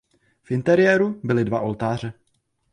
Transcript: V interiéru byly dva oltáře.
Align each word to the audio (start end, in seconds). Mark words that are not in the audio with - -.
V 0.43 0.51
interiéru 0.51 1.21
byly 1.23 1.45
dva 1.45 1.59
oltáře. 1.59 2.13